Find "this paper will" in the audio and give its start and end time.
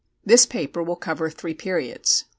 0.25-0.95